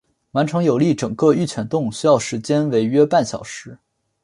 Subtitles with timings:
[0.31, 3.77] 完成游历整个玉泉洞需要时间为约半小时。